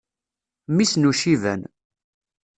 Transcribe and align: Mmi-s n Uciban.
Mmi-s 0.71 0.93
n 0.97 1.03
Uciban. 1.11 1.61